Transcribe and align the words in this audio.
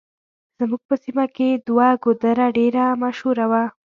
زموږ 0.57 0.81
په 0.89 0.95
سيمه 1.03 1.25
کې 1.35 1.49
دوه 1.67 1.87
ګودره 2.03 2.47
ډېر 2.57 2.75
مشهور 3.03 3.37
وو. 3.51 3.65